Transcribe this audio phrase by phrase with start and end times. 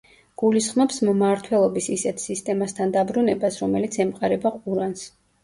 [0.41, 5.07] გულისხმობს მმართველობის ისეთ სისტემასთან დაბრუნებას, რომელიც ემყარება ყურანს.